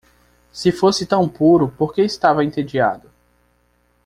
Se 0.51 0.71
fosse 0.71 1.05
tão 1.05 1.29
puro, 1.29 1.69
por 1.77 1.93
que 1.93 2.01
estava 2.01 2.43
entediado? 2.43 3.07